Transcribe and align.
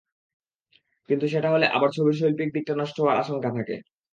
কিন্তু 1.09 1.25
সেটা 1.33 1.49
হলে 1.53 1.65
আবার 1.75 1.89
ছবির 1.95 2.15
শৈল্পিক 2.19 2.49
দিকটা 2.55 2.73
নষ্ট 2.81 2.95
হওয়ার 2.99 3.21
আশঙ্কা 3.21 3.49
থাকে। 3.57 3.75